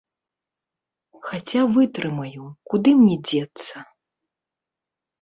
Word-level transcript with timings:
Хаця 1.27 1.61
вытрымаю, 1.75 2.43
куды 2.73 2.97
мне 3.05 3.15
дзецца? 3.31 3.89